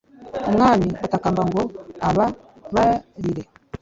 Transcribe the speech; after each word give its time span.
umwami 0.49 0.87
batakamba 1.01 1.41
ngo 1.49 1.61
aba 2.09 2.25
barire 2.73 3.43